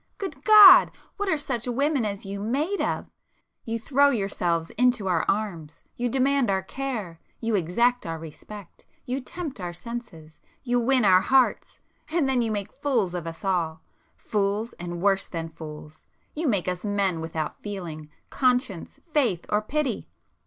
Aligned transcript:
Good 0.17 0.43
God!—what 0.43 1.29
are 1.29 1.37
such 1.37 1.67
women 1.67 2.05
as 2.05 2.25
you 2.25 2.39
made 2.39 2.81
of? 2.81 3.05
You 3.65 3.77
throw 3.77 4.09
yourselves 4.09 4.71
into 4.71 5.07
our 5.07 5.23
arms,—you 5.27 6.09
demand 6.09 6.49
our 6.49 6.63
care—you 6.63 7.53
exact 7.53 8.07
our 8.07 8.17
respect—you 8.17 9.21
tempt 9.21 9.61
our 9.61 9.73
senses—you 9.73 10.79
win 10.79 11.05
our 11.05 11.21
hearts,—and 11.21 12.27
then 12.27 12.41
you 12.41 12.51
make 12.51 12.71
fools 12.73 13.13
of 13.13 13.27
us 13.27 13.45
all! 13.45 13.83
Fools, 14.15 14.73
and 14.79 15.03
worse 15.03 15.27
than 15.27 15.49
fools,—you 15.49 16.47
make 16.47 16.67
us 16.67 16.83
men 16.83 17.21
without 17.21 17.61
feeling, 17.61 18.09
conscience, 18.31 18.99
faith, 19.13 19.45
or 19.49 19.61
pity! 19.61 20.07